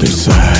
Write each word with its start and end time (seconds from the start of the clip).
That's 0.00 0.59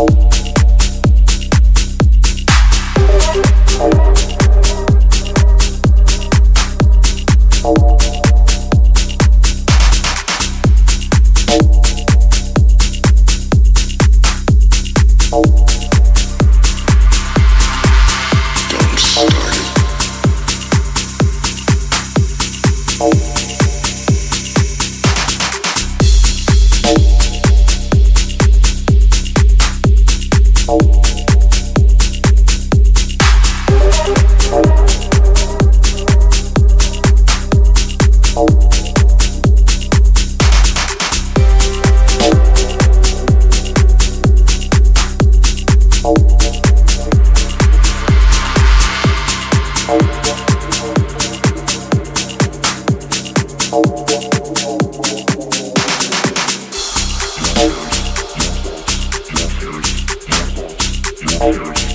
Oh. 0.00 0.27
Bye. 61.38 61.87